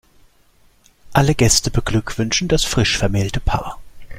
Alle 1.13 1.35
Gäste 1.35 1.69
beglückwünschen 1.69 2.47
das 2.47 2.63
frisch 2.63 2.97
vermählte 2.97 3.39
Paar. 3.39 3.79